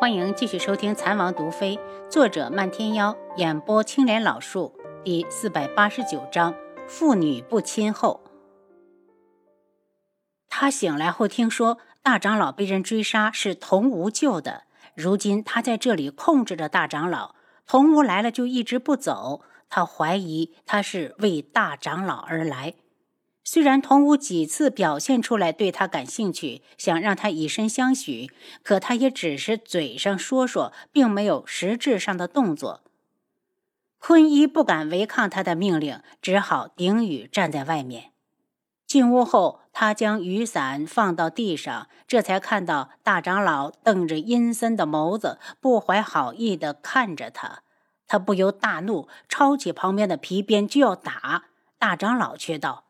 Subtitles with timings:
[0.00, 1.76] 欢迎继续收听《残王毒妃》，
[2.10, 6.54] 作者漫天妖，演播青莲老树，第四百八十九章：
[6.88, 8.18] 妇女不亲后。
[10.48, 14.62] 他醒来后听说大长老被人追杀，是童无救的。
[14.94, 17.34] 如今他在这里控制着大长老，
[17.66, 19.42] 童无来了就一直不走。
[19.68, 22.72] 他怀疑他是为大长老而来。
[23.42, 28.30] 虽然童武几次表现出来对他感兴趣，想让他以身相许，
[28.62, 32.82] 可他也只是嘴上说说，并没有实质上的动作。
[33.98, 38.12] 坤一不敢违抗他的命令，只好顶雨站在外面。
[38.86, 47.62] 进屋后，他将雨伞放到地上，这才看到大长老瞪着阴森的眸子，不怀好意地看着他。
[48.06, 51.44] 他不由大怒，抄起旁边的皮鞭就要打。
[51.78, 52.89] 大长老却道。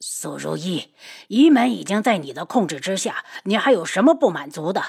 [0.00, 0.88] 苏如意，
[1.26, 4.82] 仪门已经在你的控制之下，你还有什么不满足的？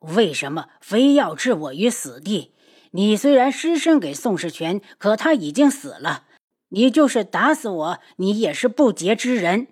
[0.00, 2.52] 为什么非要置我于死地？
[2.90, 6.24] 你虽然失身给宋世权，可他已经死了。
[6.70, 9.68] 你就是打死我，你也是不洁之人。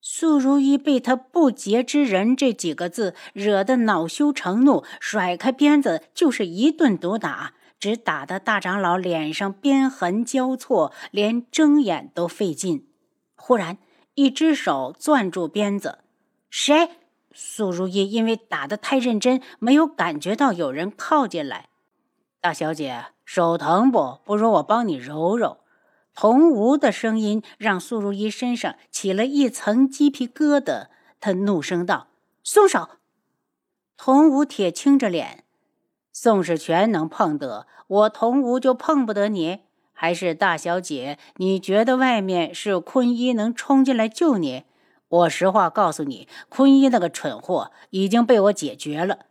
[0.00, 12.86] 苏如意被他“不洁之人”这几个字惹得恼羞成怒，甩开鞭子就是一顿毒打，只打得大长老脸上鞭痕交错，连睁眼都费劲。
[13.34, 13.78] 忽然。
[14.14, 15.98] 一只手攥住鞭子，
[16.48, 16.90] 谁？
[17.32, 21.68] 苏如意因为打得太认真，没有感觉到有人靠进来。
[22.40, 24.20] 大小姐，手疼不？
[24.24, 25.58] 不如我帮你揉揉。
[26.14, 30.86] 童无的声音让苏如意身上起了一层鸡皮疙瘩。
[31.18, 32.06] 他怒声道
[32.44, 32.88] ：“松手！”
[33.96, 35.42] 童无铁青着脸
[36.12, 39.62] ：“宋世全能碰得我，童无就碰不得你？”
[39.94, 44.64] 还是大小姐，你觉得外面是坤一能冲进来救你？
[45.08, 49.26] 我实话告诉你，坤一那个蠢货已经被我解决了。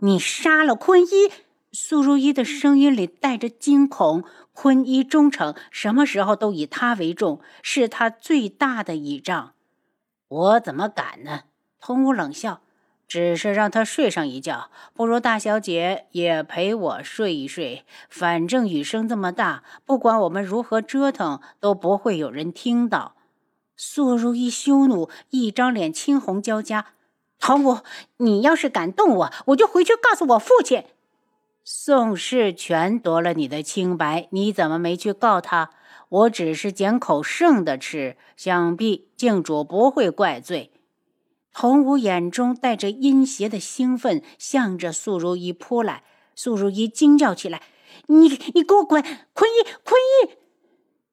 [0.00, 1.30] 你杀了坤一？
[1.70, 4.24] 苏如意的声音里带着惊恐。
[4.52, 9.52] 坤一忠诚，什么时候都以他为重，是他最大的倚仗。
[10.26, 11.42] 我怎么敢呢？
[11.80, 12.62] 童武冷笑。
[13.08, 17.84] 只是让他睡上一觉，不如大小姐也陪我睡一睡。
[18.10, 23.14] 反正雨声这么大，不管我们如何折腾，都不会有人听到。
[23.74, 26.88] 苏如意羞怒，一张脸青红交加。
[27.38, 27.78] 唐武，
[28.18, 30.84] 你要是敢动我，我就回去告诉我父亲。
[31.64, 35.70] 宋世全夺了你的清白，你怎么没去告他？
[36.08, 40.72] 我只是捡口剩的吃，想必静主不会怪罪。
[41.60, 46.04] 童武眼中带着阴邪的兴奋，向着素如一扑来。
[46.36, 47.62] 素如一惊叫起来
[48.06, 49.02] ：“你你给我滚！
[49.02, 50.36] 坤一，坤一！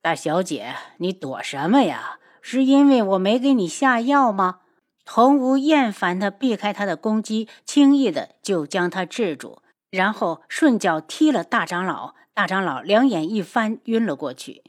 [0.03, 2.19] 大小姐，你躲什么呀？
[2.43, 4.59] 是因为我没给你下药吗？”
[5.03, 12.13] 童武厌烦地避开他的攻击，轻易的就将他制住，然后顺脚踢了大长老。
[12.35, 14.61] 大长老两眼一翻，晕了过去。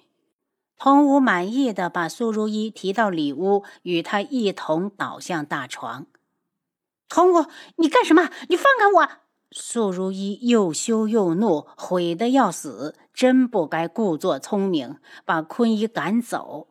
[0.78, 6.06] 童武满意的把苏如意提到里屋，与他一同倒向大床。
[7.09, 8.31] 童武，你干什么？
[8.48, 9.09] 你放开我！
[9.53, 16.69] 苏如意又羞又怒，悔得要死，真不该故作聪明，把坤一赶走。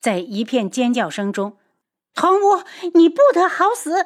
[0.00, 1.56] 在一片尖叫声中，
[2.14, 2.62] 童武，
[2.94, 4.04] 你不得好死！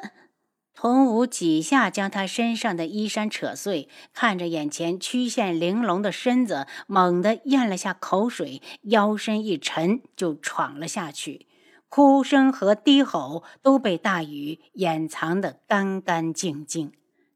[0.81, 11.47] 童武几下将他身上的衣衫扯碎，看着眼前曲线玲珑的身子，猛地咽了下口水，腰身一沉，就闯了下去。
[11.89, 16.93] 哭声和低吼都被大雨掩藏得干干净净。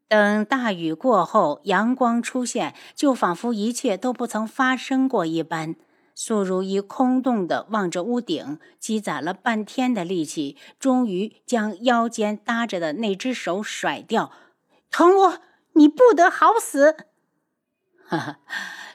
[0.08, 5.76] 等大雨过后，阳光出现，就仿佛一切都不曾发生过一般。
[6.16, 14.32] 苏如意空洞地望着屋顶，积攒了半天的力气，终于将腰间搭着的那只手甩掉。
[14.92, 15.40] 童武，
[15.74, 16.96] 你不得好死！
[18.06, 18.40] 哈哈，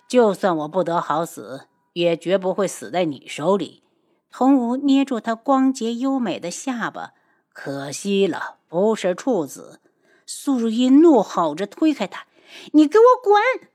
[0.09, 3.83] 就算我不得好死，也绝不会死在你手里。
[4.31, 7.15] 童武捏住他光洁优美的下巴，
[7.53, 9.81] 可惜了，不是处子。
[10.25, 12.27] 苏如意怒吼着推开他
[12.75, 13.71] ：“你给我滚！”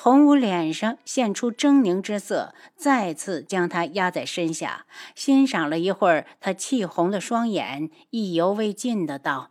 [0.00, 4.86] 童武脸上现出狰狞之色，再次将他压在身下，
[5.16, 9.50] 欣赏了一会儿他气红的双眼，意犹未尽的道：“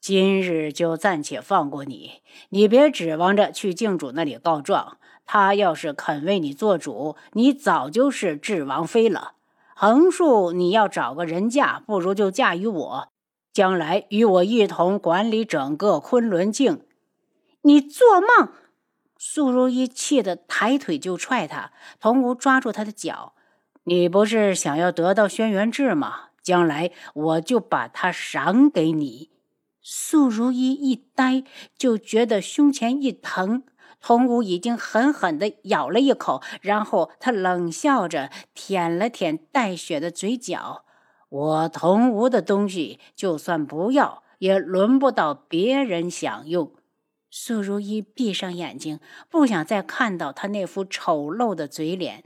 [0.00, 4.96] 今日就暂且放过你，你别指望着去靖主那里告状。
[5.26, 9.32] 他要是肯为你做主，你早就是智王妃了。
[9.76, 13.08] 横竖你要找个人嫁，不如就嫁于我，
[13.52, 16.80] 将来与我一同管理整个昆仑镜。
[17.60, 18.50] 你做梦！”
[19.18, 23.34] 素如一气得抬腿就踹他，童无抓住他的脚
[23.84, 26.28] ：“你不是想要得到轩辕志吗？
[26.40, 29.30] 将来我就把他赏给你。”
[29.82, 31.42] 素如一一呆，
[31.76, 33.64] 就觉得胸前一疼。
[34.00, 40.84] 童武已经狠狠地咬了一口，然后他冷笑着舔了舔带血的嘴角。
[41.28, 46.72] 我童武的东西，就算不要，也轮不到别人享用。
[47.30, 52.24] 素如意闭上眼睛，不想再看到他那副丑陋的嘴脸。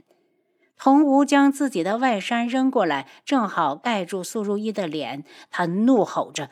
[0.77, 5.23] 童无将自己的外衫扔过来，正好盖住素如意的脸。
[5.49, 6.49] 他怒吼着。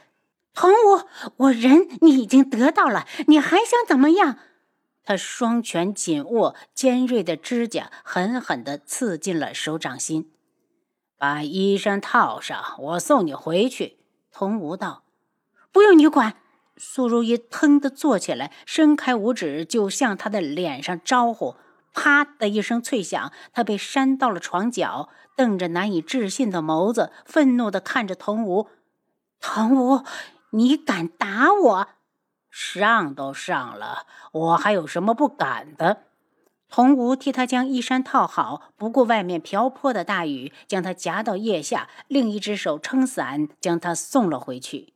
[0.54, 1.08] 童无，
[1.38, 4.38] 我人你已经得到了，你还想怎么样？
[5.04, 10.32] 他双拳紧握，尖锐的指甲狠狠地刺进了手掌心。
[11.18, 13.98] 把衣衫套上，我送你回去。
[14.32, 15.04] 童无道
[15.72, 16.36] ：“不用你管。”
[16.84, 21.56] 苏如意腾地坐起来，伸开五指就向他的脸上招呼。
[21.94, 28.68] 啪的一声脆响，他被扇到了床角，瞪着难以置信的眸子，愤怒地看着童武。
[29.40, 30.04] 童武。
[30.54, 31.88] 你敢打我？
[32.50, 36.06] 上都上了，我还有什么不敢的？
[36.68, 44.94] 童武替他将衣衫套好，不顾外面瓢泼的大雨，将他夹到腋下，另一只手撑伞，将他送了回去。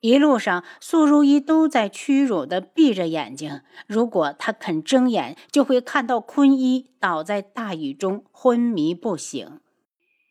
[0.00, 3.62] 一路上，苏如意都在屈辱地闭着眼睛。
[3.86, 9.60] 如果他肯睁眼，就会看到坤一倒在大雨中昏迷不醒。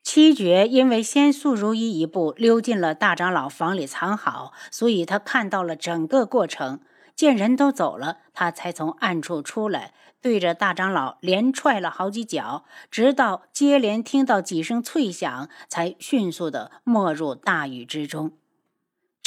[0.04, 6.80] 七绝因为先素如意一步溜进了大长老房里藏好，所以他看到了整个过程。
[7.14, 18.32] 见人都走了，他才从暗处出来，对着大长老连踹了好几脚，直到接连听到几声脆响，才迅速地没入大雨之中。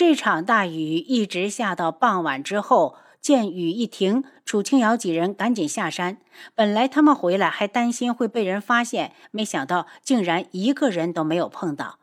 [0.00, 2.96] 这场大雨一直下到傍晚之后。
[3.20, 6.16] 见雨一停，楚清瑶几人赶紧下山。
[6.54, 11.98] 本来他们回来还担心会被人发现，没想到竟然一个人都没有碰到。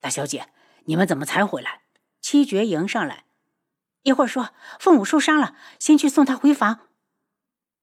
[0.00, 0.48] 大小姐，
[0.86, 1.82] 你们怎么才回来？
[2.20, 3.22] 七绝迎上来，
[4.02, 4.48] 一会儿说
[4.80, 6.80] 凤舞受伤了，先去送他回房。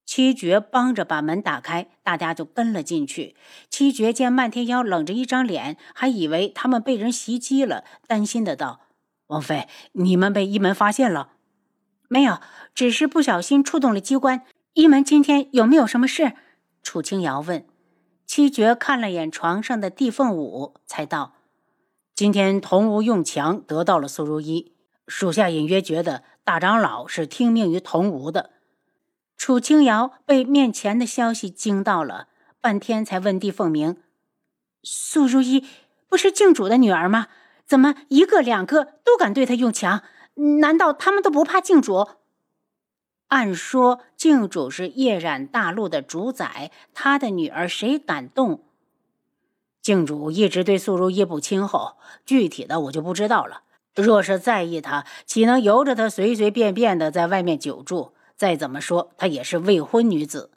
[0.06, 3.38] 七绝帮着把门打开，大家就跟了进去。
[3.70, 8.82] 七绝见漫天妖冷着一张脸，还以为他们被人袭击了，担心的道
[9.28, 11.34] ：“王妃，你们被一门发现了？”
[12.10, 12.40] 没有，
[12.74, 14.44] 只是不小心触动了机关。
[14.74, 16.34] 一门今天有没有什么事？
[16.82, 17.66] 楚清瑶问。
[18.26, 21.36] 七绝看了眼床上的地凤舞，才道
[22.14, 24.74] ：“今天童无用强得到了苏如意，
[25.08, 28.52] 属下隐约觉得大长老是听命于童无的。”
[29.38, 32.28] 楚清瑶被面前的消息惊到了，
[32.60, 33.98] 半天才问地凤鸣
[34.84, 35.66] ：“苏如意
[36.10, 37.28] 不是靖主的女儿吗？
[37.68, 40.04] 怎么一个两个都敢对她用强？”
[40.62, 42.08] 难道他们都不怕靖主？
[43.30, 48.64] 按说靖主是夜染大陆的主宰，他的女儿谁敢动？
[49.82, 53.64] 靖主一直对素如意不亲厚，具体的我就不知道了。
[53.96, 58.14] 若是在意他，岂能由着他随随便便的在外面久住？
[58.36, 60.52] 再怎么说，她也是未婚女子。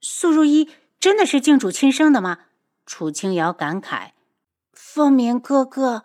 [0.00, 0.68] 素如意
[0.98, 2.40] 真的是靖主亲生的吗？
[2.84, 4.10] 楚清瑶感慨
[4.98, 6.02] ：“凤鸣哥哥。”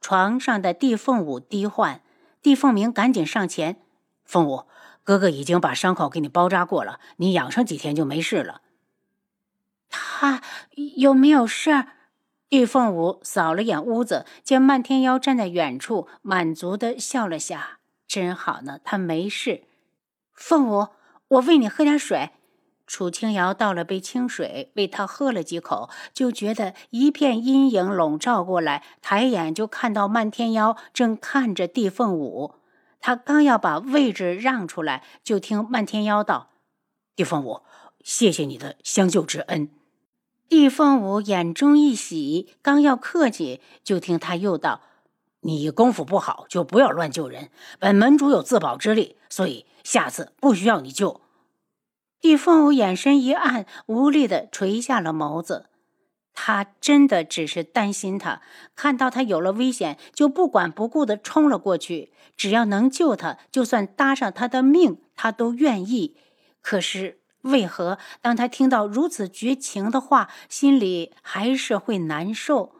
[0.00, 2.00] 床上的地凤舞低唤，
[2.40, 3.82] 地凤鸣赶紧上前
[4.24, 4.66] ：“凤舞
[5.02, 8.60] 哥哥已经把伤口给你包扎过了，你养上几天就没事了。”
[9.90, 10.42] 他
[10.96, 11.86] 有没有事？
[12.48, 19.64] 地凤舞扫了眼屋子，见漫天妖站在远处，满足的笑了下：“真好呢，他没事。”
[20.32, 20.86] 凤舞，
[21.26, 22.30] 我喂你喝点水。
[22.86, 28.84] 楚清瑶倒了杯清水，喂他喝了几口，就觉得一片阴影笼罩过来。
[29.00, 32.54] 抬眼就看到漫天妖正看着地凤舞，
[33.00, 36.50] 他刚要把位置让出来，就听漫天妖道
[37.16, 37.62] ：“地凤舞，
[38.02, 39.70] 谢谢你的相救之恩。”
[40.46, 44.82] 地凤舞眼中一喜，刚要客气，就听他又道
[45.40, 47.50] ：“你功夫不好，就不要乱救人。
[47.78, 51.22] 本门主有自保之力，所以下次不需要你救。”
[52.24, 55.66] 地凤舞眼神一暗，无力的垂下了眸子。
[56.32, 58.40] 他真的只是担心他，
[58.74, 62.14] 看到他有了危险，就不管不顾的冲了过去。
[62.34, 66.16] 只要能救他，就算搭上他的命，他都愿意。
[66.62, 72.72] 可是为何当他听到如此绝情的话，心里还是会难受？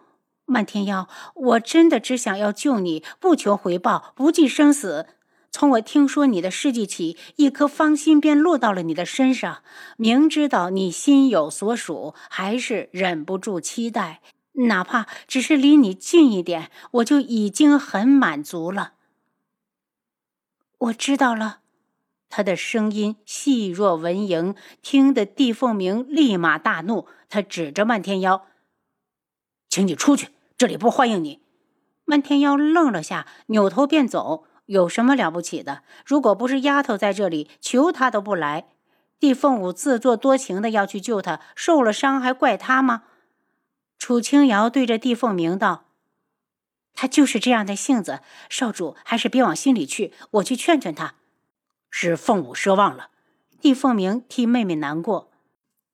[0.47, 5.07] 漫天妖，我真的只想要救你，不求回报，不计生死。
[5.55, 9.63] 从我听说你的事迹起，一颗芳心便落到了你的身上。
[9.97, 14.21] 明知道你心有所属，还是忍不住期待，
[14.55, 18.95] 哪怕只是离你近一点，我就已经很满足了。
[20.77, 21.61] 我知道了，
[22.29, 28.47] 他的声音细若蚊蝇，听得地凤鸣立马大怒，他指着漫天妖
[29.71, 31.43] ：“请你出去，这里不欢迎你。”
[32.05, 34.49] 漫天妖愣了下，扭头便走。
[34.67, 35.83] 有什么了不起的？
[36.07, 38.67] 如果不是丫头在这里，求他都不来。
[39.21, 43.05] 帝凤舞自作多情的要去救他，受了伤还怪他吗？
[43.99, 45.85] 楚清瑶对着帝凤鸣道
[46.95, 51.15] ：“他就是这样的性子，少主还是别往心里去，我去劝劝他。”
[51.91, 53.09] 是凤舞奢望了。
[53.61, 55.31] 帝凤鸣替妹妹难过。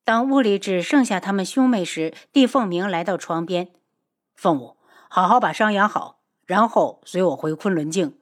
[0.03, 3.69] 当屋里只剩下他们兄妹时，帝凤鸣来到床边
[4.35, 4.75] ：“凤舞，
[5.07, 8.17] 好好把伤养好，然后随我回昆仑镜。”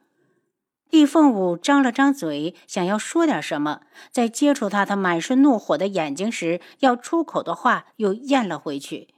[0.89, 3.81] 帝凤舞张了张嘴，想要说点什么，
[4.11, 9.13] 在接触他他满是怒火的眼睛时，要出口的话又咽了回去。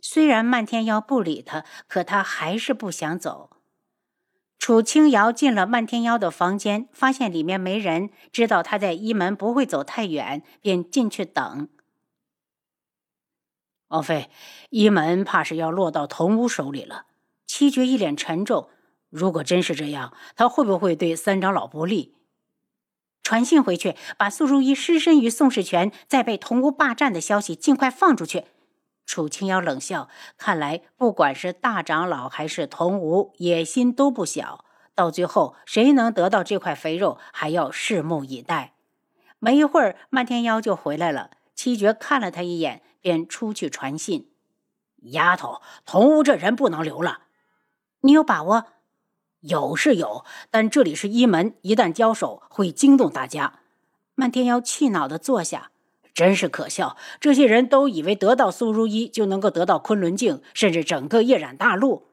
[0.00, 3.50] 虽然漫天妖不理他，可他还是不想走。
[4.58, 11.68] 楚清瑶进了漫天妖的房间，发现里面没人，知道他在一门不会走太远，便进去等。
[13.88, 14.28] 王妃，
[14.70, 17.06] 一门怕是要落到童屋手里了。
[17.46, 18.68] 七绝一脸沉重。
[19.10, 22.14] 如果真是这样，他会不会对三长老不利？
[23.22, 28.44] 传信回去，把苏如意失身于宋世权，再被同屋霸占的消息尽快放出去。
[29.04, 34.64] 楚青瑶冷笑，看来不管是大长老还是同吴，野心都不小。
[34.94, 38.74] 到最后，谁能得到这块肥肉，还要拭目以待。
[39.38, 41.30] 没一会儿，漫天妖就回来了。
[41.54, 44.30] 七绝看了他一眼，便出去传信。
[45.12, 47.22] 丫头，同吴这人不能留了。
[48.00, 48.66] 你有把握？
[49.40, 53.60] 有是有，但这里是一门，一旦交手会惊动大家。
[54.14, 55.70] 漫天妖气恼的坐下，
[56.12, 56.96] 真是可笑。
[57.20, 62.08] 这些人都以为得到苏如意就能够得到昆仑镜，甚至整个夜染大陆。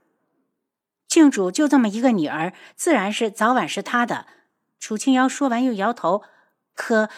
[1.07, 4.27] 镜主就这么一个女儿，自然是早晚是他的。
[4.79, 6.21] 楚清瑶说完又摇头，
[6.75, 7.09] 可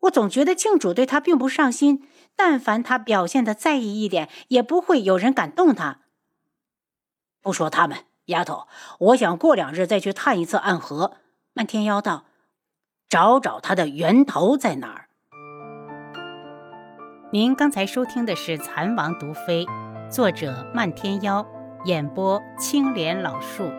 [0.00, 2.06] 我总觉得镜主对他并不上心。
[2.38, 6.00] 但凡他表现的在意一点，也不会有人敢动他。
[7.40, 8.04] 不说他们。
[8.26, 8.66] 丫头，
[8.98, 11.14] 我想过两日再去探一次暗河。
[11.52, 12.24] 漫天妖道
[13.08, 15.08] ：“找找它的源头在哪儿。”
[17.32, 19.64] 您刚才收听的是《蚕王毒妃》，
[20.10, 21.46] 作者漫天妖，
[21.84, 23.70] 演播青莲老树。